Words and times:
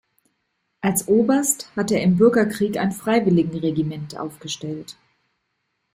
Als 0.81 1.07
Oberst 1.09 1.69
hat 1.75 1.91
er 1.91 2.01
im 2.01 2.17
Bürgerkrieg 2.17 2.75
ein 2.79 2.91
Freiwilligenregiment 2.91 4.17
aufgestellt. 4.17 4.97